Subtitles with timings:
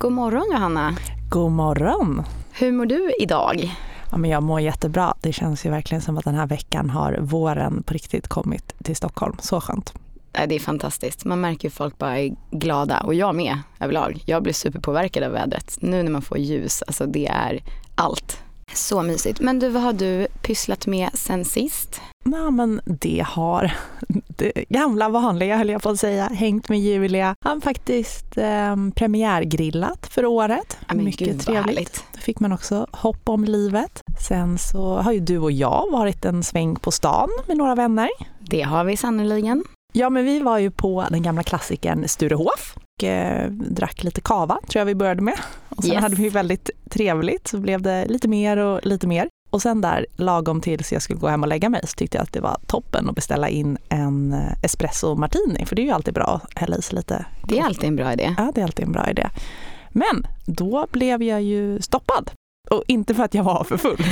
[0.00, 0.96] God morgon Johanna.
[1.28, 2.22] God morgon.
[2.52, 3.74] Hur mår du idag?
[4.10, 5.14] Ja, men jag mår jättebra.
[5.20, 8.96] Det känns ju verkligen som att den här veckan har våren på riktigt kommit till
[8.96, 9.36] Stockholm.
[9.40, 9.92] Så skönt.
[10.32, 11.24] Det är fantastiskt.
[11.24, 14.22] Man märker ju folk bara är glada och jag med överlag.
[14.26, 15.78] Jag blir superpåverkad av vädret.
[15.80, 17.62] Nu när man får ljus, alltså det är
[17.94, 18.42] allt.
[18.74, 19.40] Så mysigt.
[19.40, 22.00] Men du, vad har du pysslat med sen sist?
[22.24, 23.72] Ja, men det har
[24.26, 27.34] det gamla vanliga höll jag på att säga, hängt med Julia.
[27.44, 30.78] Han faktiskt eh, premiärgrillat för året.
[30.88, 32.04] Ja, Mycket gud, trevligt.
[32.12, 34.02] Då fick man också hopp om livet.
[34.26, 38.08] Sen så har ju du och jag varit en sväng på stan med några vänner.
[38.40, 39.64] Det har vi sannoliken.
[39.92, 44.58] Ja, men vi var ju på den gamla klassikern Sturehof och eh, drack lite kava,
[44.68, 45.38] tror jag vi började med.
[45.68, 46.02] Och sen Yes.
[46.02, 49.28] hade vi väldigt trevligt, så blev det lite mer och lite mer.
[49.50, 52.22] Och sen där, lagom tills jag skulle gå hem och lägga mig, så tyckte jag
[52.22, 55.90] att det var toppen att beställa in en eh, espresso martini, för det är ju
[55.92, 57.24] alltid bra att hälla i sig lite.
[57.48, 58.34] Det är alltid en bra idé.
[58.38, 59.28] Ja, det är alltid en bra idé.
[59.92, 62.30] Men då blev jag ju stoppad.
[62.70, 64.04] Och inte för att jag var för full,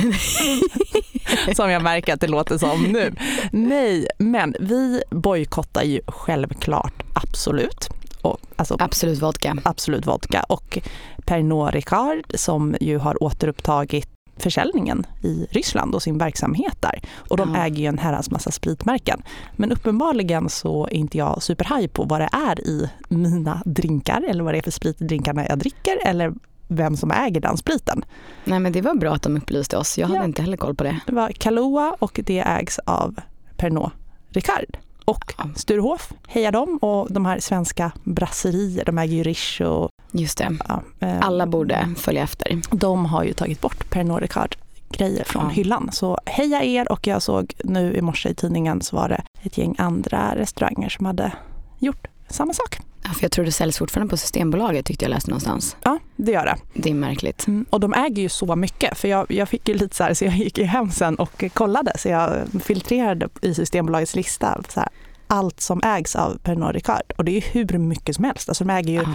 [1.55, 3.15] som jag märker att det låter som nu.
[3.51, 7.89] Nej, men vi bojkottar ju självklart Absolut.
[8.21, 9.57] Och, alltså, Absolut vodka.
[9.63, 10.79] Absolut vodka och
[11.25, 17.01] Pernod Ricard som ju har återupptagit försäljningen i Ryssland och sin verksamhet där.
[17.29, 17.61] Och de Ja.
[17.65, 19.21] äger ju en herrans massa spritmärken.
[19.55, 24.43] Men uppenbarligen så är inte jag superhaj på vad det är i mina drinkar eller
[24.43, 26.33] vad det är för sprit i drinkarna jag dricker eller
[26.69, 28.05] vem som äger den spriten.
[28.45, 29.97] Nej men det var bra att de upplyste oss.
[29.97, 30.25] Jag hade Ja.
[30.25, 30.99] inte heller koll på det.
[31.07, 33.15] Det var Kahlua och det ägs av
[33.57, 33.91] Pernod
[34.29, 34.77] Ricard.
[35.05, 35.49] Och Ja.
[35.55, 40.57] Sturehof, hejar dem och de här svenska brasserier, de äger ju Riche och Just det.
[40.67, 42.61] ja, eh, Alla borde följa efter.
[42.71, 44.55] de har ju tagit bort Pernod Ricard
[44.91, 45.49] grejer från Ja.
[45.49, 45.89] hyllan.
[45.91, 49.57] Så heja er och jag såg nu i morse i tidningen så var det ett
[49.57, 51.31] gäng andra restauranger som hade
[51.79, 52.79] gjort samma sak.
[53.03, 55.75] Ja, för jag tror det säljs fortfarande på Systembolaget tyckte jag läste någonstans.
[55.83, 56.55] Ja, det gör det.
[56.73, 57.47] Det är märkligt.
[57.47, 60.13] Mm, och de äger ju så mycket för jag, jag fick ju lite så här
[60.13, 62.31] så jag gick ju hem sen och kollade så jag
[62.63, 64.89] filtrerade i Systembolagets lista så här,
[65.27, 68.49] allt som ägs av Pernod Ricard och det är ju hur mycket som helst.
[68.49, 69.13] Alltså de äger ju Ja.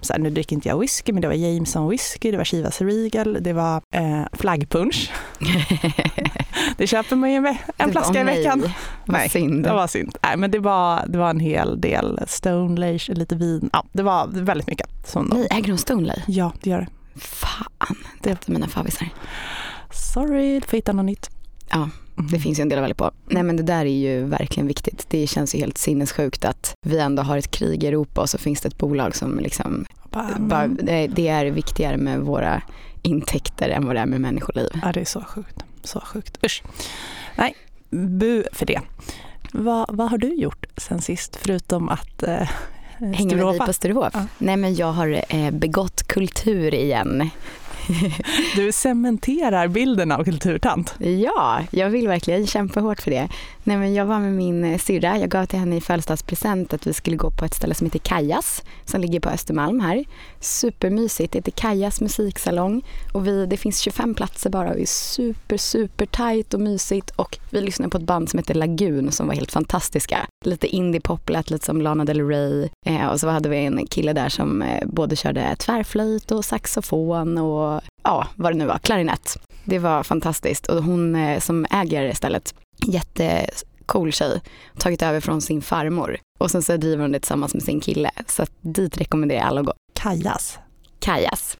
[0.00, 2.80] Så här, nu dricker inte jag whisky, men det var Jameson whisky, det var Chivas
[2.80, 5.10] Regal, det var eh, flaggpunch.
[6.76, 8.38] Det köper man ju en var- flaska i nej.
[8.38, 8.62] veckan.
[9.04, 9.62] Nej, synd.
[9.64, 10.16] Det var synd.
[10.22, 13.70] Nej, men det var, det var en hel del Stone Lage, lite vin.
[13.72, 14.88] Ja, det var väldigt mycket.
[15.06, 16.16] Som Nej, äger de Stoneley?
[16.26, 17.20] ja, det gör det.
[17.20, 19.08] Fan, det är mina favvisar.
[19.90, 21.30] Sorry, du får hitta något nytt.
[21.70, 21.88] Ja,
[22.18, 22.30] Mm.
[22.30, 23.10] Det finns ju en del att välja på.
[23.26, 25.06] Nej men det där är ju verkligen viktigt.
[25.08, 28.38] Det känns ju helt sinnessjukt att vi ändå har ett krig i Europa och så
[28.38, 31.14] finns det ett bolag som liksom, Bara, bara, mm.
[31.14, 32.62] det är viktigare med våra
[33.02, 34.68] intäkter än vad det är med människoliv.
[34.82, 35.64] Ja, det är så sjukt.
[35.82, 36.44] Så sjukt.
[36.44, 36.62] Usch.
[37.36, 37.54] Nej,
[37.90, 38.80] bu för det.
[39.52, 42.48] Vad, vad har du gjort sen sist förutom att eh,
[42.98, 44.10] Hänga med dig på Sturehof?
[44.14, 44.26] Ja.
[44.38, 47.30] Nej men jag har eh, begått kultur igen.
[48.56, 50.94] Du cementerar bilden av kulturtant.
[50.98, 53.28] Ja, jag vill verkligen kämpa hårt för det.
[53.64, 55.18] Nej, men jag var med min syrra.
[55.18, 57.98] Jag gav till henne i födelsedagspresent att vi skulle gå på ett ställe som heter
[57.98, 60.04] Kajas som ligger på Östermalm här.
[60.40, 61.32] Supermysigt.
[61.32, 62.82] Det heter Kajas musiksalong
[63.12, 67.10] och vi, det finns 25 platser bara och det är super, super tight och mysigt
[67.10, 70.26] och vi lyssnade på ett band som heter Lagun som var helt fantastiska.
[70.44, 74.12] Lite indie-pop, lät lite som Lana Del Rey eh, och så hade vi en kille
[74.12, 79.38] där som eh, både körde tvärflöjt och saxofon och ja, vad det nu var, klarinett.
[79.64, 82.54] Det var fantastiskt och hon eh, som äger stället,
[82.86, 84.40] jättecool tjej,
[84.78, 88.10] tagit över från sin farmor och sen så driver hon det tillsammans med sin kille.
[88.26, 89.72] Så att dit rekommenderar jag alla att gå.
[89.94, 90.58] Kajas.
[90.98, 91.56] Kajas.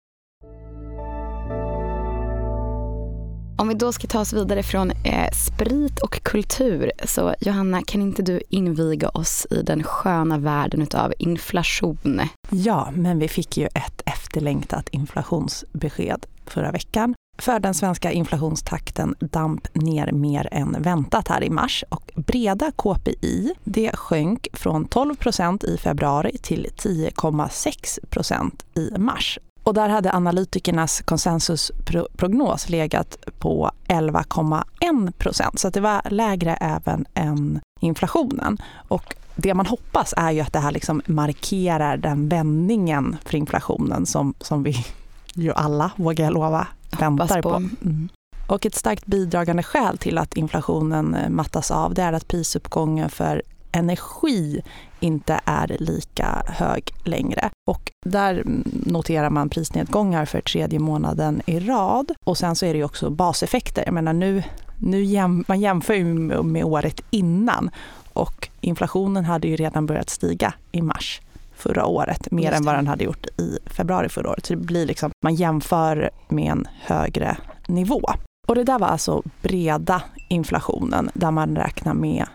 [3.58, 8.02] Om vi då ska ta oss vidare från eh, sprit och kultur så Johanna, kan
[8.02, 12.20] inte du inviga oss i den sköna världen utav inflation?
[12.50, 17.14] Ja, men vi fick ju ett efterlängtat inflationsbesked förra veckan.
[17.38, 23.54] För den svenska inflationstakten damp ner mer än väntat här i mars och breda KPI
[23.64, 25.14] det sjönk från 12
[25.62, 29.38] i februari till 10,6 i mars.
[29.66, 37.60] Och där hade analytikernas konsensusprognos legat på 11,1 procent så det var lägre även än
[37.80, 38.58] inflationen.
[38.88, 44.06] Och det man hoppas är ju att det här liksom markerar den vändningen för inflationen
[44.06, 44.74] som, som vi
[45.34, 46.66] ju alla, vågar jag lova,
[47.00, 47.50] väntar på.
[47.50, 47.56] på.
[47.56, 48.08] Mm.
[48.46, 53.10] Och ett starkt bidragande skäl till att inflationen eh, mattas av det är att prisuppgången
[53.10, 53.42] för
[53.76, 54.62] energi
[55.00, 57.50] inte är lika hög längre.
[57.66, 58.42] Och där
[58.86, 62.12] noterar man prisnedgångar för tredje månaden i rad.
[62.24, 63.82] Och sen så är det också baseffekter.
[63.86, 64.42] Jag menar nu,
[64.78, 67.70] nu jäm, man jämför ju med, med året innan
[68.12, 71.20] och inflationen hade ju redan börjat stiga i mars
[71.54, 74.46] förra året, mer än vad den hade gjort i februari förra året.
[74.46, 77.36] Så det blir liksom, man jämför med en högre
[77.66, 78.02] nivå.
[78.46, 82.26] Och det där var alltså breda inflationen där man räknar med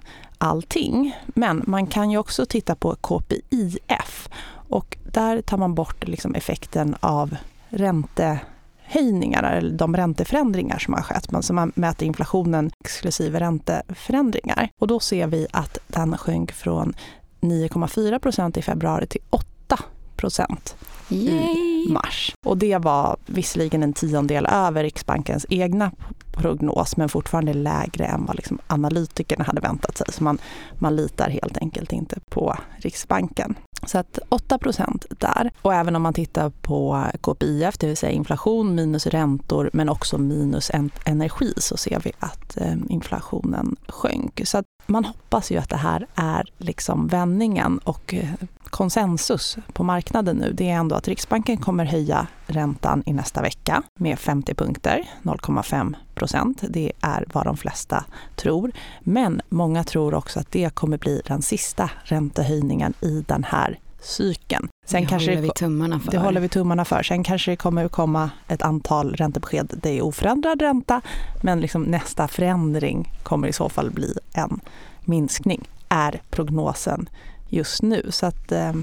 [0.41, 1.15] allting.
[1.27, 4.29] Men man kan ju också titta på KPIF
[4.69, 7.35] och där tar man bort liksom effekten av
[7.69, 11.31] räntehöjningar eller de ränteförändringar som har skett.
[11.31, 14.69] Men så man mäter inflationen exklusive ränteförändringar.
[14.79, 16.93] Och då ser vi att den sjönk från
[17.41, 19.79] 9,4 procent i februari till 8
[20.15, 20.75] procent
[21.09, 21.41] i
[21.89, 22.33] mars.
[22.45, 25.91] Och det var visserligen en tiondel över Riksbankens egna
[26.31, 30.07] prognos men fortfarande lägre än vad liksom analytikerna hade väntat sig.
[30.09, 30.37] Så man,
[30.79, 33.55] man litar helt enkelt inte på Riksbanken.
[33.85, 35.51] Så att 8% där.
[35.61, 40.17] Och även om man tittar på KPIF, det vill säga inflation minus räntor men också
[40.17, 40.71] minus
[41.05, 44.41] energi så ser vi att eh, inflationen sjönk.
[44.43, 48.29] Så att man hoppas ju att det här är liksom vändningen och eh,
[48.63, 53.83] konsensus på marknaden nu det är ändå att Riksbanken kommer höja räntan i nästa vecka
[53.99, 56.63] med 50 punkter, 0,5 procent.
[56.69, 58.71] Det är vad de flesta tror.
[58.99, 64.69] Men många tror också att det kommer bli den sista räntehöjningen i den här cykeln.
[64.85, 66.11] Sen det kanske håller vi tummarna för.
[66.11, 67.03] Det håller vi tummarna för.
[67.03, 69.79] Sen kanske det kommer komma ett antal räntebesked.
[69.81, 71.01] Det är oförändrad ränta,
[71.43, 74.59] men liksom nästa förändring kommer i så fall bli en
[75.05, 77.09] minskning, är prognosen
[77.49, 78.07] just nu.
[78.09, 78.73] Så att eh,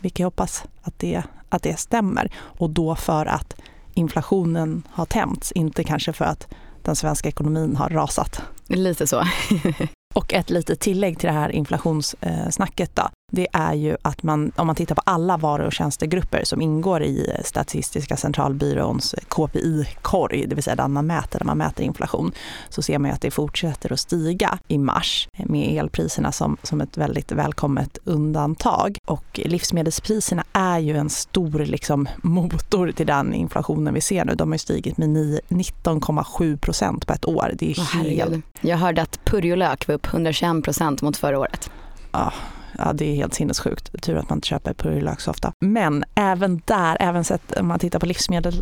[0.00, 2.32] vi kan hoppas att det, att det stämmer.
[2.36, 3.54] Och då för att
[3.94, 6.48] inflationen har tämts, inte kanske för att
[6.88, 8.42] den svenska ekonomin har rasat.
[8.66, 9.22] Lite så.
[10.14, 14.66] Och ett litet tillägg till det här inflationssnacket då det är ju att man, om
[14.66, 20.64] man tittar på alla varu och tjänstegrupper som ingår i Statistiska centralbyråns KPI-korg, det vill
[20.64, 22.32] säga den man mäter när man mäter inflation,
[22.68, 26.80] så ser man ju att det fortsätter att stiga i mars med elpriserna som, som
[26.80, 28.98] ett väldigt välkommet undantag.
[29.06, 34.34] Och livsmedelspriserna är ju en stor liksom, motor till den inflationen vi ser nu.
[34.34, 37.50] De har stigit med 19,7 procent på ett år.
[37.54, 38.44] Det är helt...
[38.60, 41.70] Jag hörde att purjolök var upp 121 procent mot förra året.
[42.12, 42.32] Ja,
[42.78, 44.02] ja, det är helt sinnessjukt.
[44.02, 45.52] Tur att man inte köper purjolök så ofta.
[45.60, 48.54] Men även där, även sett om man tittar på livsmedel,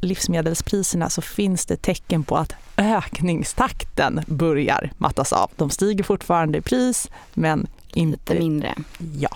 [0.00, 5.50] livsmedelspriserna så finns det tecken på att ökningstakten börjar mattas av.
[5.56, 8.34] De stiger fortfarande i pris men inte...
[8.34, 8.74] Lite mindre.
[9.18, 9.28] Ja.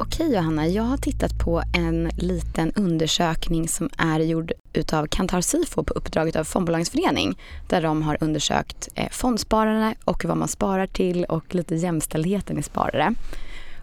[0.00, 5.82] Okej Johanna, jag har tittat på en liten undersökning som är gjord utav Kantar Sifo
[5.82, 10.86] på uppdraget av Fondbolagens förening där de har undersökt eh, fondspararna och vad man sparar
[10.86, 13.14] till och lite jämställdheten i sparare.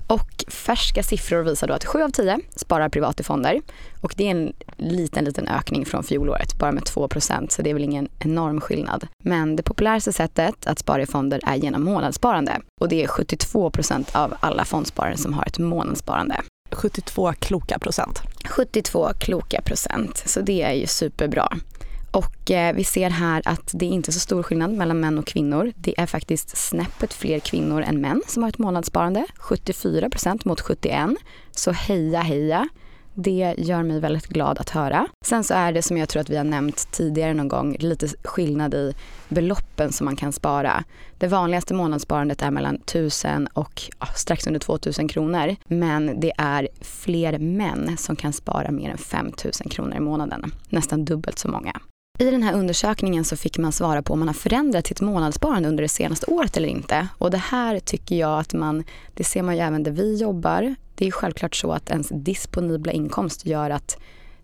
[0.08, 3.62] Och färska siffror visar då att 7 av 10 sparar privat i fonder
[4.02, 7.74] och det är en liten, liten ökning från fjolåret, bara med 2% så det är
[7.74, 9.08] väl ingen enorm skillnad.
[9.24, 14.16] Men det populäraste sättet att spara i fonder är genom månadssparande och det är 72%
[14.18, 16.42] av alla fondsparare som har ett månadssparande.
[16.72, 18.22] 72 kloka procent.
[18.46, 21.50] 72 kloka procent, så det är ju superbra.
[22.16, 25.28] Och eh, vi ser här att det är inte så stor skillnad mellan män och
[25.28, 25.72] kvinnor.
[25.76, 29.26] Det är faktiskt snäppet fler kvinnor än män som har ett månadssparande.
[29.40, 31.10] 74% mot 71.
[31.52, 32.70] Så heja heja.
[33.14, 35.08] Det gör mig väldigt glad att höra.
[35.26, 38.08] Sen så är det som jag tror att vi har nämnt tidigare någon gång lite
[38.24, 38.94] skillnad i
[39.30, 40.84] beloppen som man kan spara.
[41.18, 45.56] Det vanligaste månadssparandet är mellan 1000 och ja, strax under 2000 kronor.
[45.66, 50.52] Men det är fler män som kan spara mer än 5000 kronor i månaden.
[50.70, 51.82] Nästan dubbelt så många.
[52.18, 55.70] I den här undersökningen så fick man svara på om man har förändrat sitt månadssparande
[55.70, 57.08] under det senaste året eller inte.
[57.18, 60.76] Och det här tycker jag att man, det ser man ju även där vi jobbar.
[60.96, 63.98] Det är självklart så att ens disponibla inkomst gör att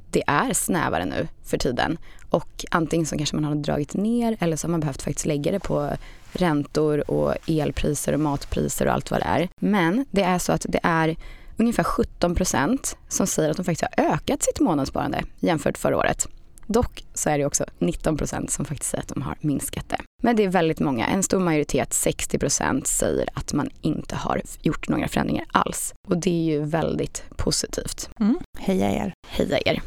[0.10, 1.98] det är snävare nu för tiden.
[2.30, 5.51] Och antingen så kanske man har dragit ner eller så har man behövt faktiskt lägga
[5.51, 5.90] det på
[6.32, 9.50] räntor och elpriser och matpriser och allt vad det är.
[9.60, 11.16] Men det är så att det är
[11.58, 16.28] ungefär 17 procent som säger att de faktiskt har ökat sitt månadssparande jämfört förra året.
[16.68, 20.01] Dock så är det också 19 procent som faktiskt säger att de har minskat det.
[20.24, 24.41] Men det är väldigt många, en stor majoritet, 60 procent, säger att man inte har
[24.62, 25.94] gjort några förändringar alls.
[26.08, 28.10] Och det är ju väldigt positivt.
[28.20, 28.39] Mm.
[28.60, 29.13] Heja er!
[29.27, 29.82] Heja er!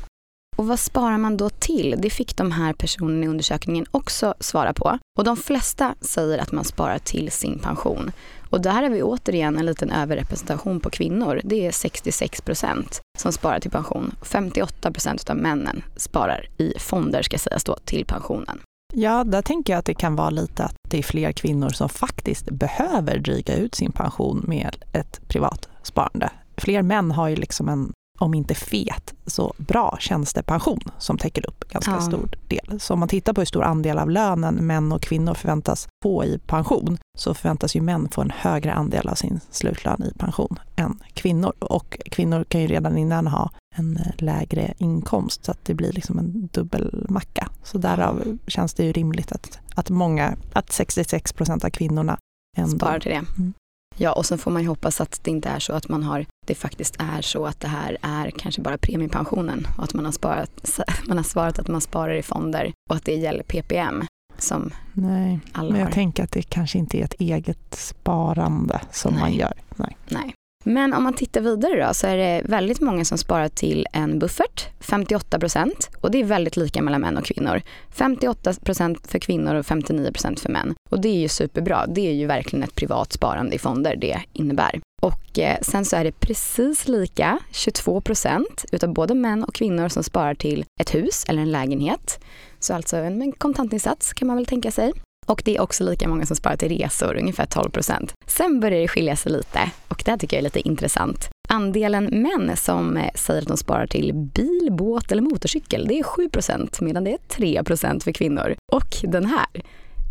[0.56, 1.94] Och vad sparar man då till?
[1.98, 4.98] Det fick de här personerna i undersökningen också svara på.
[5.18, 8.12] Och de flesta säger att man sparar till sin pension.
[8.50, 11.40] Och där har vi återigen en liten överrepresentation på kvinnor.
[11.44, 14.14] Det är 66 procent som sparar till pension.
[14.22, 18.60] 58 procent av männen sparar i fonder ska sägas då till pensionen.
[18.92, 21.88] Ja, där tänker jag att det kan vara lite att det är fler kvinnor som
[21.88, 26.30] faktiskt behöver dryga ut sin pension med ett privat sparande.
[26.56, 31.68] Fler män har ju liksom en om inte fet, så bra tjänstepension som täcker upp
[31.68, 32.00] ganska ja.
[32.00, 32.80] stor del.
[32.80, 36.24] Så om man tittar på hur stor andel av lönen män och kvinnor förväntas få
[36.24, 40.58] i pension, så förväntas ju män få en högre andel av sin slutlön i pension
[40.76, 41.52] än kvinnor.
[41.58, 45.92] Och kvinnor kan ju redan innan ha en eh, lägre inkomst så att det blir
[45.92, 47.48] liksom en dubbelmacka.
[47.62, 52.18] Så därav känns det ju rimligt att, att många, att 66 procent av kvinnorna
[52.56, 52.76] ändå...
[52.76, 53.24] Sparar till det.
[53.38, 53.54] Mm.
[53.96, 56.26] Ja, och sen får man ju hoppas att det inte är så att man har,
[56.46, 60.12] det faktiskt är så att det här är kanske bara premiepensionen och att man har,
[60.12, 64.04] sparat, man har svarat att man sparar i fonder och att det gäller PPM
[64.38, 65.92] som Nej, alla men jag har.
[65.92, 69.20] tänker att det kanske inte är ett eget sparande som Nej.
[69.20, 69.52] man gör.
[69.76, 69.96] Nej.
[70.08, 70.34] Nej.
[70.66, 74.18] Men om man tittar vidare då så är det väldigt många som sparar till en
[74.18, 75.90] buffert, 58 procent.
[76.00, 77.62] Och det är väldigt lika mellan män och kvinnor.
[77.90, 80.74] 58 procent för kvinnor och 59 procent för män.
[80.90, 81.86] Och det är ju superbra.
[81.86, 84.80] Det är ju verkligen ett privat sparande i fonder det innebär.
[85.02, 89.88] Och eh, sen så är det precis lika, 22 procent utav både män och kvinnor
[89.88, 92.24] som sparar till ett hus eller en lägenhet.
[92.58, 94.92] Så alltså en kontantinsats kan man väl tänka sig.
[95.26, 98.12] Och det är också lika många som sparar till resor, ungefär 12 procent.
[98.26, 101.28] Sen börjar det skilja sig lite och det här tycker jag är lite intressant.
[101.48, 106.02] Andelen män som eh, säger att de sparar till bil, båt eller motorcykel, det är
[106.02, 108.54] 7 procent medan det är 3 procent för kvinnor.
[108.72, 109.46] Och den här,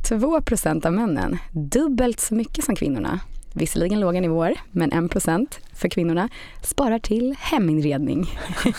[0.10, 3.20] 2 procent av männen, dubbelt så mycket som kvinnorna.
[3.54, 6.30] Visserligen låga nivåer, men 1 procent för kvinnorna
[6.62, 8.26] sparar till heminredning.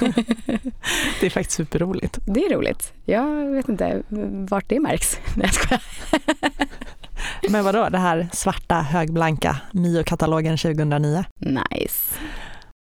[1.20, 2.18] det är faktiskt superroligt.
[2.26, 2.92] Det är roligt.
[3.04, 4.02] Jag vet inte
[4.48, 5.18] vart det märks.
[5.36, 5.50] Nej,
[7.42, 11.24] jag Men vadå, det här svarta högblanka Mio-katalogen 2009?
[11.40, 12.14] Nice.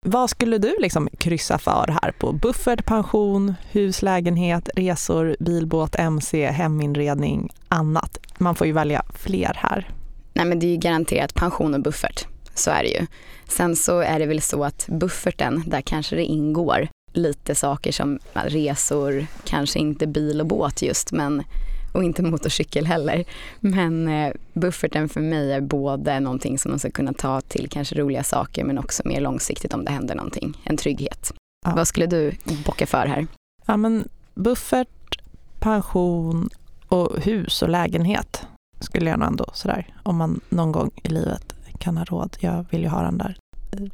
[0.07, 7.53] Vad skulle du liksom kryssa för här på buffert, pension, huslägenhet, resor, bilbåt, mc, heminredning,
[7.69, 8.19] annat?
[8.39, 9.89] Man får ju välja fler här.
[10.35, 12.27] Nej men det är ju garanterat pension och buffert.
[12.55, 13.07] Så är det ju.
[13.49, 18.19] Sen så är det väl så att bufferten, där kanske det ingår lite saker som
[18.33, 21.43] resor, kanske inte bil och båt just, men
[21.95, 23.25] och inte motorcykel heller.
[23.61, 27.95] Men eh, bufferten för mig är både någonting som man ska kunna ta till kanske
[27.95, 31.33] roliga saker men också mer långsiktigt om det händer någonting, en trygghet.
[31.67, 31.73] Ja.
[31.77, 32.33] Vad skulle du
[32.67, 33.27] bocka för här?
[33.67, 35.19] Ja men buffert,
[35.59, 36.51] pension
[36.89, 38.47] och hus och lägenhet
[38.85, 42.37] skulle jag nog ändå sådär, om man någon gång i livet kan ha råd.
[42.41, 43.37] Jag vill ju ha den där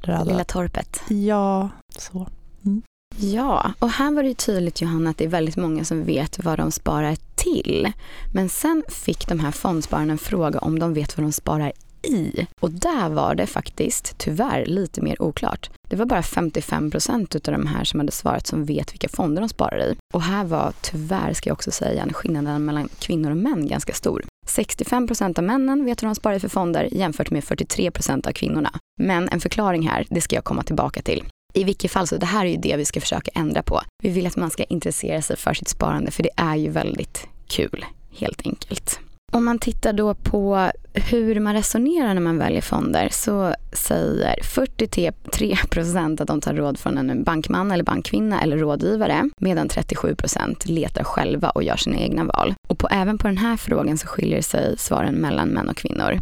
[0.02, 0.24] röda.
[0.24, 1.02] Lilla torpet.
[1.08, 1.68] Ja,
[1.98, 2.28] så.
[2.64, 2.82] Mm.
[3.16, 6.44] Ja, och här var det ju tydligt Johanna att det är väldigt många som vet
[6.44, 7.92] vad de sparar till.
[8.32, 12.46] Men sen fick de här fondspararna en fråga om de vet vad de sparar i.
[12.60, 15.70] Och där var det faktiskt tyvärr lite mer oklart.
[15.88, 19.42] Det var bara 55 procent av de här som hade svarat som vet vilka fonder
[19.42, 19.96] de sparar i.
[20.14, 24.24] Och här var tyvärr, ska jag också säga, skillnaden mellan kvinnor och män ganska stor.
[24.50, 28.32] 65 procent av männen vet hur de sparar för fonder jämfört med 43 procent av
[28.32, 28.72] kvinnorna.
[29.00, 31.24] Men en förklaring här, det ska jag komma tillbaka till.
[31.54, 33.80] I vilket fall, så det här är ju det vi ska försöka ändra på.
[34.02, 37.26] Vi vill att man ska intressera sig för sitt sparande för det är ju väldigt
[37.48, 37.84] kul,
[38.18, 39.00] helt enkelt.
[39.32, 45.56] Om man tittar då på hur man resonerar när man väljer fonder så säger 43
[45.70, 50.68] procent att de tar råd från en bankman eller bankkvinna eller rådgivare medan 37 procent
[50.68, 52.54] letar själva och gör sina egna val.
[52.68, 56.18] Och på, även på den här frågan så skiljer sig svaren mellan män och kvinnor.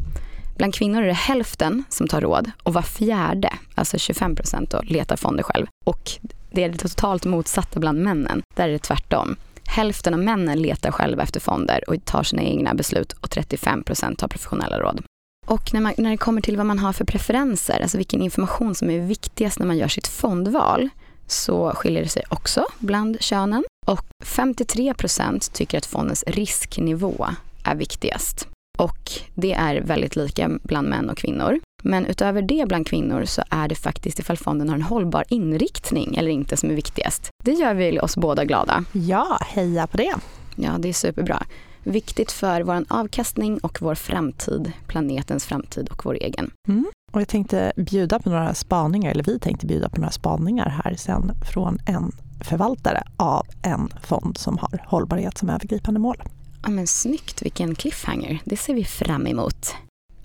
[0.57, 5.17] Bland kvinnor är det hälften som tar råd och var fjärde, alltså 25 procent, letar
[5.17, 5.67] fonder själv.
[5.85, 6.11] Och
[6.51, 8.43] det är det totalt motsatta bland männen.
[8.57, 9.37] Där är det tvärtom.
[9.71, 14.19] Hälften av männen letar själva efter fonder och tar sina egna beslut och 35 procent
[14.19, 15.03] tar professionella råd.
[15.47, 18.75] Och när, man, när det kommer till vad man har för preferenser, alltså vilken information
[18.75, 20.89] som är viktigast när man gör sitt fondval,
[21.27, 23.65] så skiljer det sig också bland könen.
[23.87, 27.27] Och 53 procent tycker att fondens risknivå
[27.65, 28.49] är viktigast.
[28.79, 31.61] Och det är väldigt lika bland män och kvinnor.
[31.83, 36.17] Men utöver det bland kvinnor så är det faktiskt ifall fonden har en hållbar inriktning
[36.17, 37.31] eller inte som är viktigast.
[37.45, 38.85] Det gör väl oss båda glada.
[38.93, 40.15] Ja, heja på det.
[40.57, 41.43] Ja, det är superbra.
[41.83, 46.51] Viktigt för vår avkastning och vår framtid, planetens framtid och vår egen.
[46.69, 46.87] Mm.
[47.13, 50.95] Och jag tänkte bjuda på några spaningar, eller vi tänkte bjuda på några spaningar här
[50.95, 56.23] sen från en förvaltare av en fond som har hållbarhet som övergripande mål.
[56.63, 58.39] Ja, men snyggt, vilken cliffhanger.
[58.45, 59.75] Det ser vi fram emot.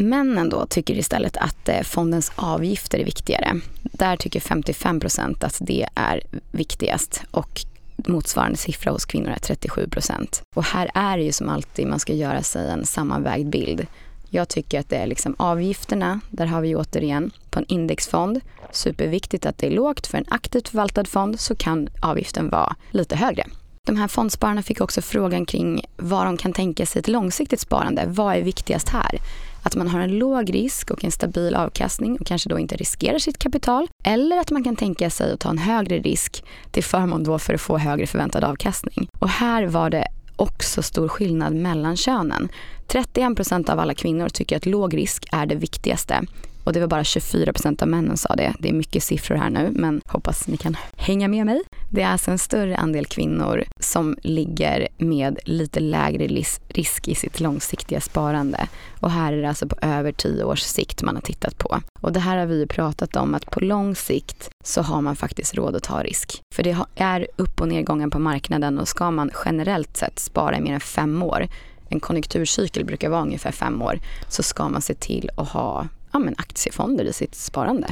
[0.09, 3.59] Männen då tycker istället att eh, fondens avgifter är viktigare.
[3.81, 7.65] Där tycker 55 procent att det är viktigast och
[8.07, 10.41] motsvarande siffra hos kvinnor är 37 procent.
[10.55, 13.87] Och här är det ju som alltid, man ska göra sig en sammanvägd bild.
[14.29, 18.41] Jag tycker att det är liksom avgifterna, där har vi återigen på en indexfond,
[18.71, 20.07] superviktigt att det är lågt.
[20.07, 23.45] För en aktivt förvaltad fond så kan avgiften vara lite högre.
[23.87, 28.05] De här fondspararna fick också frågan kring vad de kan tänka sig ett långsiktigt sparande.
[28.07, 29.19] Vad är viktigast här?
[29.63, 33.19] Att man har en låg risk och en stabil avkastning och kanske då inte riskerar
[33.19, 33.87] sitt kapital.
[34.03, 37.53] Eller att man kan tänka sig att ta en högre risk till förmån då för
[37.53, 39.07] att få högre förväntad avkastning.
[39.19, 42.49] Och här var det också stor skillnad mellan könen.
[42.87, 46.25] 31 procent av alla kvinnor tycker att låg risk är det viktigaste
[46.63, 48.53] och det var bara 24 % av männen sa det.
[48.59, 51.61] Det är mycket siffror här nu, men hoppas ni kan hänga med mig.
[51.89, 56.27] Det är alltså en större andel kvinnor som ligger med lite lägre
[56.67, 58.67] risk i sitt långsiktiga sparande.
[58.99, 61.79] Och här är det alltså på över 10 års sikt man har tittat på.
[62.01, 65.15] Och det här har vi ju pratat om att på lång sikt så har man
[65.15, 66.41] faktiskt råd att ta risk.
[66.55, 70.61] För det är upp och nedgången på marknaden och ska man generellt sett spara i
[70.61, 71.47] mer än fem år
[71.89, 76.19] en konjunkturcykel brukar vara ungefär fem år, så ska man se till att ha ja,
[76.19, 77.87] men aktiefonder i sitt sparande.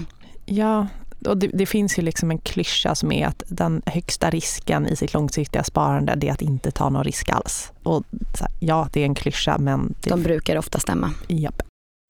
[0.45, 0.87] Ja,
[1.25, 4.95] och det, det, finns ju liksom en klyscha som är att den högsta risken i
[4.95, 7.71] sitt långsiktiga sparande det är att inte ta någon risk alls.
[7.83, 8.03] Och
[8.39, 9.93] här, ja, det är en klyscha men...
[10.01, 10.09] Det...
[10.09, 11.13] De brukar ofta stämma.
[11.27, 11.61] Japp.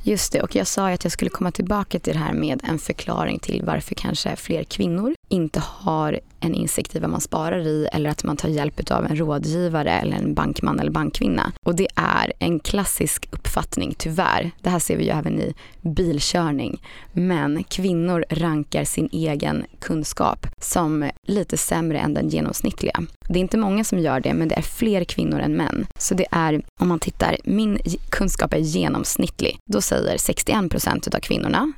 [0.04, 2.80] Just det, och jag sa att jag skulle komma tillbaka till det här med en
[2.80, 7.88] förklaring till varför kanske fler kvinnor inte har en insikt i vad man sparar i
[7.94, 11.52] eller att man tar hjälp av en rådgivare eller en bankman eller bankkvinna.
[11.66, 14.52] Och det är en klassisk uppfattning, tyvärr.
[14.62, 16.82] Det här ser vi ju även i bilkörning.
[17.14, 23.02] Men kvinnor rankar sin egen kunskap som lite sämre än den genomsnittliga.
[23.30, 25.88] Det är inte många som gör det, men det är fler kvinnor än män.
[25.98, 27.80] Så det är, om man tittar, min
[28.10, 29.58] kunskap är genomsnittlig.
[29.72, 31.72] Då säger 61 procent av kvinnorna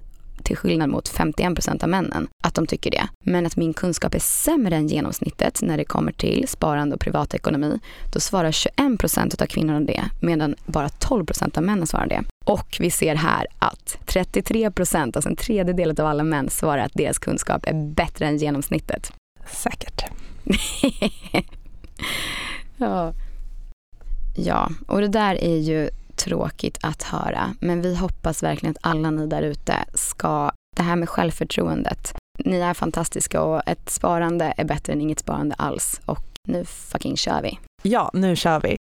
[0.43, 3.07] till skillnad mot 51 procent av männen, att de tycker det.
[3.23, 7.79] Men att min kunskap är sämre än genomsnittet när det kommer till sparande och privatekonomi,
[8.13, 12.23] då svarar 21 procent av kvinnorna det, medan bara 12 procent av männen svarar det.
[12.45, 16.93] Och vi ser här att 33 procent, alltså en tredjedel av alla män, svarar att
[16.93, 19.13] deras kunskap är bättre än genomsnittet.
[19.47, 20.03] Säkert.
[22.77, 23.13] ja.
[24.35, 25.89] ja, och det där är ju
[26.23, 27.53] tråkigt att höra.
[27.59, 32.15] Men vi hoppas verkligen att alla ni där ute ska, det här med självförtroendet.
[32.45, 36.01] Ni är fantastiska och ett sparande är bättre än inget sparande alls.
[36.05, 37.59] Och nu fucking kör vi.
[37.83, 38.75] Ja, nu kör vi.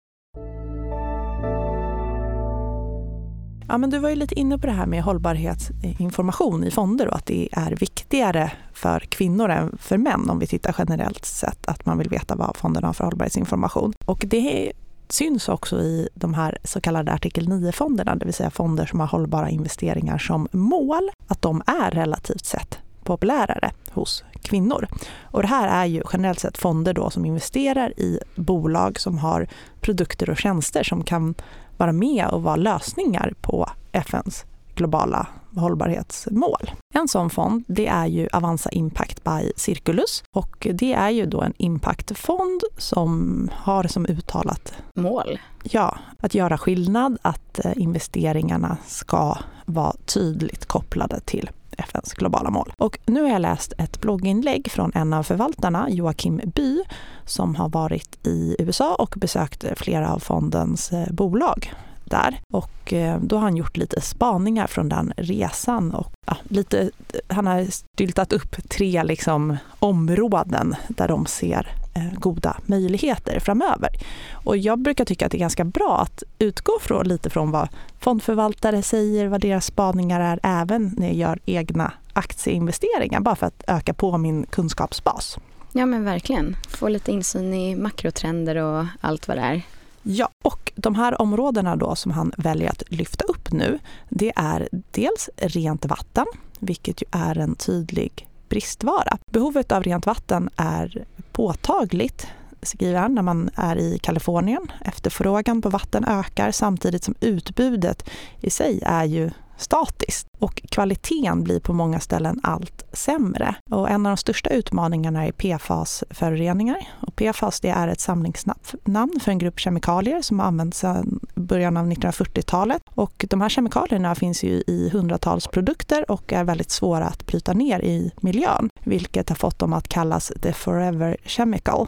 [3.69, 7.17] Ja, men du var ju lite inne på det här med hållbarhetsinformation i fonder och
[7.17, 11.87] att det är viktigare för kvinnor än för män om vi tittar generellt sett att
[11.87, 13.93] man vill veta vad fonderna har för hållbarhetsinformation.
[14.07, 14.73] Och det
[15.13, 19.07] syns också i de här så kallade artikel 9-fonderna, det vill säga fonder som har
[19.07, 24.87] hållbara investeringar som mål, att de är relativt sett populärare hos kvinnor.
[25.23, 29.49] Och det här är ju generellt sett fonder då som investerar i bolag som har
[29.81, 31.35] produkter och tjänster som kan
[31.77, 34.45] vara med och vara lösningar på FNs
[34.75, 36.71] globala hållbarhetsmål.
[36.95, 41.43] En sån fond det är ju Avanza Impact by Circulus och det är ju då
[41.43, 45.39] en impactfond som har som uttalat mål.
[45.63, 52.73] Ja, att göra skillnad, att eh, investeringarna ska vara tydligt kopplade till FNs globala mål.
[52.79, 56.83] Och nu har jag läst ett blogginlägg från en av förvaltarna, Joakim By,
[57.25, 61.73] som har varit i USA och besökt flera av fondens eh, bolag
[62.09, 62.41] där.
[62.53, 66.91] Och eh, då har han gjort lite spaningar från den resan och ja, lite,
[67.27, 73.91] han har styltat upp tre liksom områden där de ser eh, goda möjligheter framöver.
[74.33, 77.69] Och jag brukar tycka att det är ganska bra att utgå från, lite från vad
[78.01, 83.65] fondförvaltare säger, vad deras spaningar är, även när jag gör egna aktieinvesteringar, bara för att
[83.67, 85.39] öka på min kunskapsbas.
[85.73, 89.63] Ja men verkligen, få lite insyn i makrotrender och allt vad det är.
[90.03, 94.69] Ja, och de här områdena då som han väljer att lyfta upp nu, det är
[94.91, 96.27] dels rent vatten,
[96.59, 99.19] vilket ju är en tydlig bristvara.
[99.31, 102.27] Behovet av rent vatten är påtagligt
[102.63, 104.73] skriver han, när man är i Kalifornien.
[104.85, 111.61] Efterfrågan på vatten ökar samtidigt som utbudet i sig är ju statiskt och kvaliteten blir
[111.61, 113.55] på många ställen allt sämre.
[113.71, 116.89] Och en av de största utmaningarna är PFAS-föroreningar.
[117.01, 121.77] Och PFAS det är ett samlingsnamn för en grupp kemikalier som har använts sedan början
[121.77, 122.83] av 1940-talet.
[122.95, 127.53] Och de här kemikalierna finns ju i hundratals produkter och är väldigt svåra att bryta
[127.53, 131.87] ner i miljön, vilket har fått dem att kallas the forever chemical.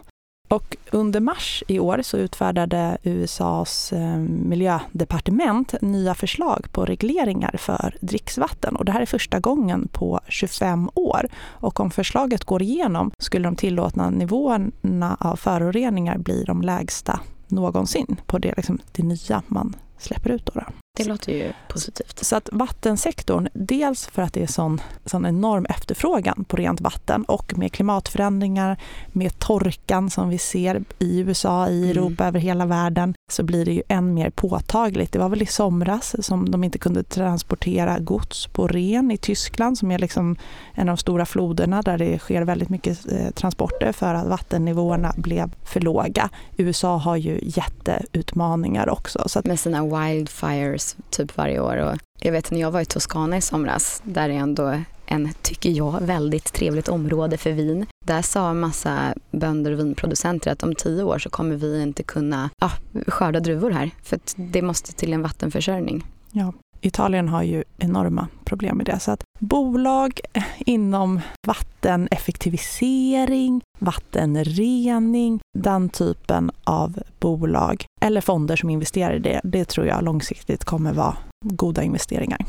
[0.50, 7.96] Och under mars i år så utfärdade USAs eh, miljödepartement nya förslag på regleringar för
[8.00, 8.76] dricksvatten.
[8.76, 11.28] Och det här är första gången på 25 år.
[11.48, 18.20] Och om förslaget går igenom skulle de tillåtna nivåerna av föroreningar bli de lägsta någonsin
[18.26, 20.46] på det, liksom, det nya man släpper ut.
[20.46, 20.64] Då, då.
[21.04, 22.24] Det låter ju positivt.
[22.24, 27.24] Så att vattensektorn, dels för att det är sån, sån enorm efterfrågan på rent vatten
[27.24, 28.80] och med klimatförändringar,
[29.12, 31.90] med torkan som vi ser i USA, i mm.
[31.90, 32.28] Europa, mm.
[32.28, 35.12] över hela världen, så blir det ju än mer påtagligt.
[35.12, 39.78] Det var väl i somras som de inte kunde transportera gods på Ren i Tyskland,
[39.78, 40.36] som är liksom
[40.74, 45.14] en av de stora floderna där det sker väldigt mycket eh, transporter för att vattennivåerna
[45.16, 46.30] blev för låga.
[46.56, 49.22] USA har ju jätteutmaningar också.
[49.26, 49.46] Så att...
[49.46, 51.76] Med sina wildfires typ varje år.
[51.76, 55.70] Och jag vet när jag var i Toscana i somras, där är ändå en, tycker
[55.70, 57.86] jag, väldigt trevligt område för vin.
[58.04, 62.02] Där sa en massa bönder och vinproducenter att om tio år så kommer vi inte
[62.02, 62.72] kunna ah,
[63.06, 66.06] skörda druvor här för att det måste till en vattenförsörjning.
[66.32, 69.00] Ja, Italien har ju enorma problem med det.
[69.00, 70.20] Så att bolag
[70.58, 79.86] inom vatteneffektivisering, vattenrening, den typen av bolag eller fonder som investerar i det, det tror
[79.86, 82.46] jag långsiktigt kommer vara goda investeringar.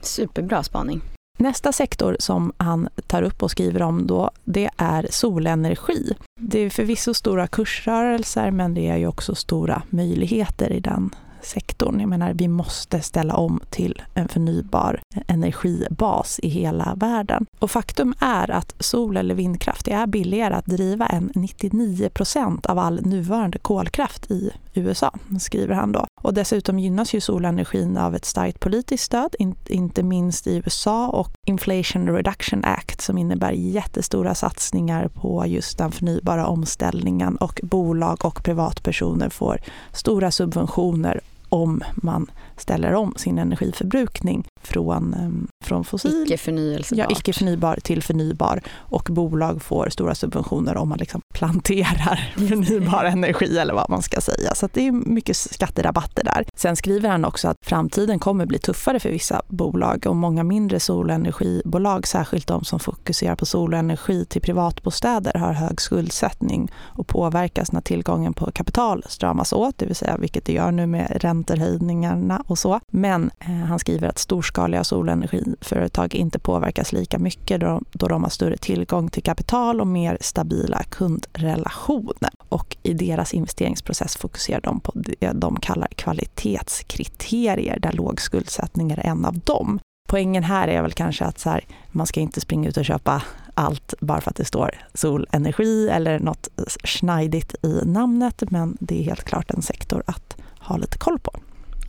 [0.00, 1.00] Superbra spaning.
[1.38, 6.12] Nästa sektor som han tar upp och skriver om då, det är solenergi.
[6.40, 11.10] Det är förvisso stora kursrörelser, men det är ju också stora möjligheter i den
[11.46, 12.00] sektorn.
[12.00, 17.46] Jag menar, vi måste ställa om till en förnybar energibas i hela världen.
[17.58, 22.66] Och faktum är att sol eller vindkraft det är billigare att driva än 99 procent
[22.66, 26.06] av all nuvarande kolkraft i USA, skriver han då.
[26.22, 29.34] Och dessutom gynnas ju solenergin av ett starkt politiskt stöd,
[29.68, 35.92] inte minst i USA och Inflation Reduction Act som innebär jättestora satsningar på just den
[35.92, 39.60] förnybara omställningen och bolag och privatpersoner får
[39.92, 42.26] stora subventioner om man
[42.56, 46.22] ställer om sin energiförbrukning från, ehm, från fossil...
[46.22, 47.02] Icke förnyelsebar.
[47.02, 48.60] Ja, icke förnybar till förnybar.
[48.78, 54.20] Och bolag får stora subventioner om man liksom planterar förnybar energi eller vad man ska
[54.20, 54.54] säga.
[54.54, 56.46] Så det är mycket skatterabatter där.
[56.56, 60.80] Sen skriver han också att framtiden kommer bli tuffare för vissa bolag och många mindre
[60.80, 67.80] solenergibolag, särskilt de som fokuserar på solenergi till privatbostäder, har hög skuldsättning och påverkas när
[67.80, 72.58] tillgången på kapital stramas åt, det vill säga vilket det gör nu med räntehöjningarna och
[72.58, 72.80] så.
[72.92, 78.30] Men eh, han skriver att storskaliga solenergiföretag inte påverkas lika mycket då, då de har
[78.30, 82.30] större tillgång till kapital och mer stabila kundrelationer.
[82.48, 89.06] Och i deras investeringsprocess fokuserar de på det de kallar kvalitetskriterier där låg skuldsättning är
[89.06, 89.80] en av dem.
[90.08, 93.22] Poängen här är väl kanske att så här, man ska inte springa ut och köpa
[93.54, 96.48] allt bara för att det står solenergi eller något
[96.84, 101.32] schneidigt i namnet, men det är helt klart en sektor att ha lite koll på.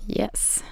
[0.08, 0.64] Yes.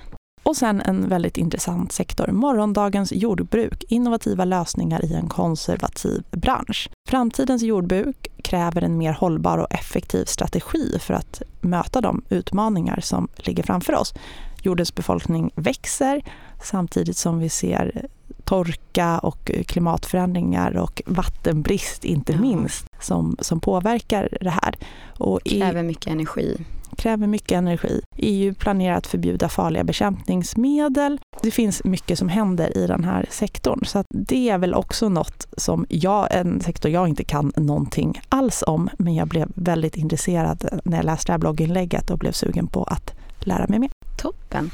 [0.44, 6.90] Och sen en väldigt intressant sektor, morgondagens jordbruk, innovativa lösningar i en konservativ bransch.
[7.10, 13.28] Framtidens jordbruk kräver en mer hållbar och effektiv strategi för att möta de utmaningar som
[13.36, 14.14] ligger framför oss.
[14.62, 16.24] Jordens befolkning växer
[16.64, 18.08] samtidigt som vi ser
[18.44, 24.76] torka och klimatförändringar och vattenbrist inte minst som, som påverkar det här.
[25.18, 26.58] Och kräver mycket energi
[26.96, 28.02] kräver mycket energi.
[28.18, 31.20] EU planerar att förbjuda farliga bekämpningsmedel.
[31.42, 33.86] Det finns mycket som händer i den här sektorn.
[33.86, 38.64] Så det är väl också något som jag, en sektor jag inte kan någonting alls
[38.68, 42.68] om, men jag blev väldigt intresserad när jag läste det här blogginlägget och blev sugen
[42.68, 43.90] på att lära mig mer.
[44.18, 44.72] Toppen!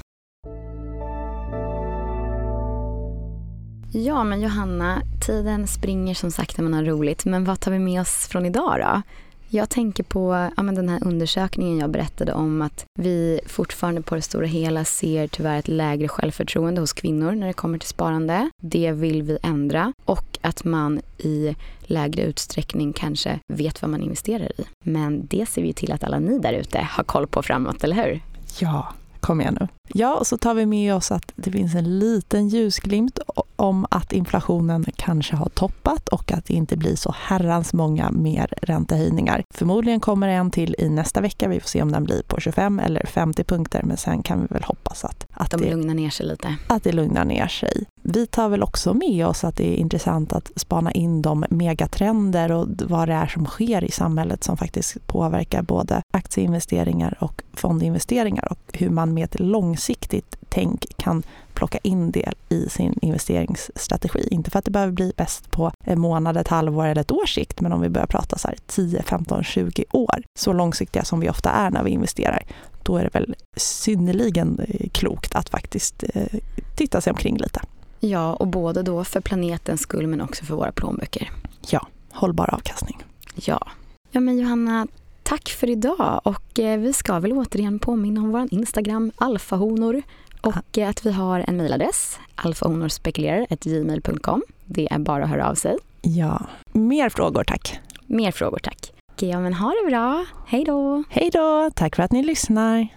[3.94, 7.26] Ja, men Johanna, tiden springer som sagt när man har roligt.
[7.26, 9.02] Men vad tar vi med oss från idag då?
[9.50, 14.16] Jag tänker på ja, men den här undersökningen jag berättade om att vi fortfarande på
[14.16, 18.50] det stora hela ser tyvärr ett lägre självförtroende hos kvinnor när det kommer till sparande.
[18.62, 24.62] Det vill vi ändra och att man i lägre utsträckning kanske vet vad man investerar
[24.62, 24.66] i.
[24.86, 27.96] Men det ser vi till att alla ni där ute har koll på framåt, eller
[27.96, 28.22] hur?
[28.60, 29.68] Ja, Kom igen nu.
[29.94, 33.20] Ja, och så tar vi med oss att det finns en liten ljusglimt
[33.56, 38.54] om att inflationen kanske har toppat och att det inte blir så herrans många mer
[38.62, 39.44] räntehöjningar.
[39.54, 41.48] Förmodligen kommer en till i nästa vecka.
[41.48, 44.48] Vi får se om den blir på 25 eller 50 punkter, men sen kan vi
[44.50, 46.56] väl hoppas att, att de det, lugnar ner sig lite.
[46.68, 47.86] Att det lugnar ner sig.
[48.04, 52.52] Vi tar väl också med oss att det är intressant att spana in de megatrender
[52.52, 58.52] och vad det är som sker i samhället som faktiskt påverkar både aktieinvesteringar och fondinvesteringar
[58.52, 64.28] och hur man med ett långsiktigt tänk kan plocka in det i sin investeringsstrategi.
[64.32, 67.36] Inte för att det behöver bli bäst på en månad, ett halvår eller ett års
[67.36, 71.20] sikt, men om vi börjar prata så här 10, 15, 20 år, så långsiktiga som
[71.20, 72.44] vi ofta är när vi investerar,
[72.84, 76.40] då är det väl synnerligen eh, klokt att faktiskt eh,
[76.76, 77.62] titta sig omkring lite.
[78.04, 81.32] Ja, och både då för planetens skull men också för våra plånböcker.
[81.70, 82.98] Ja, hållbar avkastning.
[83.36, 83.68] Ja.
[84.12, 84.88] Ja men Johanna,
[85.24, 90.02] tack för idag och eh, vi ska väl återigen påminna om vår Instagram alfahonor
[90.42, 94.44] Och eh, att vi har en mejladress, alfahonorspekulerar.gmail.com.
[94.66, 95.78] Det är bara att höra av sig.
[96.02, 97.80] Ja, mer frågor tack.
[98.06, 98.94] Mer frågor tack.
[99.20, 100.26] Ja men ha det bra.
[100.48, 101.04] Hej då.
[101.10, 102.88] Hej då, tack för att ni lyssnar.